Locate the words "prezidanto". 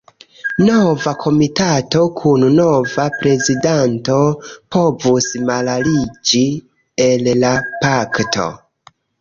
3.19-4.17